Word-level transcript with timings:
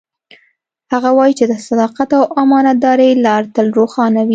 هغه 0.93 1.09
وایي 1.17 1.33
چې 1.39 1.45
د 1.51 1.53
صداقت 1.67 2.09
او 2.19 2.23
امانتدارۍ 2.41 3.11
لار 3.25 3.43
تل 3.55 3.67
روښانه 3.77 4.19
وي 4.23 4.29